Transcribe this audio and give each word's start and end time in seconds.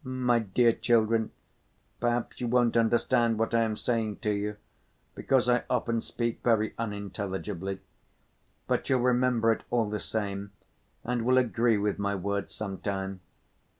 My 0.03 0.39
dear 0.39 0.73
children, 0.73 1.29
perhaps 1.99 2.41
you 2.41 2.47
won't 2.47 2.75
understand 2.75 3.37
what 3.37 3.53
I 3.53 3.61
am 3.61 3.75
saying 3.75 4.15
to 4.21 4.31
you, 4.31 4.57
because 5.13 5.47
I 5.47 5.63
often 5.69 6.01
speak 6.01 6.41
very 6.41 6.73
unintelligibly, 6.79 7.81
but 8.65 8.89
you'll 8.89 8.99
remember 9.01 9.51
it 9.51 9.61
all 9.69 9.91
the 9.91 9.99
same 9.99 10.53
and 11.03 11.21
will 11.23 11.37
agree 11.37 11.77
with 11.77 11.99
my 11.99 12.15
words 12.15 12.51
some 12.55 12.79
time. 12.79 13.19